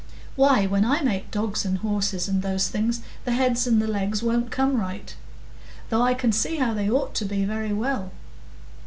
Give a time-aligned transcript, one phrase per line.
[0.35, 4.23] "Why, when I make dogs and horses, and those things, the heads and the legs
[4.23, 5.15] won't come right;
[5.91, 8.11] though I can see how they ought to be very well.